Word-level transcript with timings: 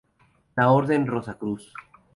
La 0.55 0.71
Orden 0.71 1.05
Rosacruz. 1.05 1.71